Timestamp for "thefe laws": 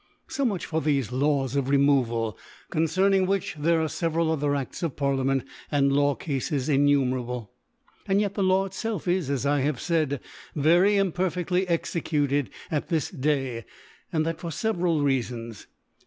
0.81-1.55